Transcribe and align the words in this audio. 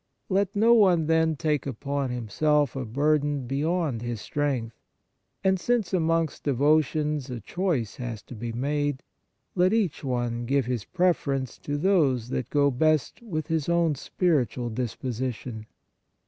Let 0.29 0.55
no 0.55 0.73
one, 0.73 1.05
then, 1.05 1.35
take 1.35 1.67
upon 1.67 2.09
himself 2.09 2.75
a 2.75 2.85
burden 2.85 3.45
beyond 3.45 4.01
his 4.01 4.19
strength; 4.19 4.75
and, 5.43 5.59
since 5.59 5.93
amongst 5.93 6.43
devotions 6.43 7.29
a 7.29 7.39
choice 7.39 7.97
has 7.97 8.23
to 8.23 8.33
be 8.33 8.51
made, 8.51 9.03
let 9.53 9.73
each 9.73 10.03
one 10.03 10.47
give 10.47 10.65
his 10.65 10.85
preference 10.85 11.59
to 11.59 11.77
those 11.77 12.29
that 12.29 12.49
go 12.49 12.71
best 12.71 13.21
with 13.21 13.45
his 13.45 13.69
own 13.69 13.93
spiritual 13.93 14.71
disposition. 14.71 15.67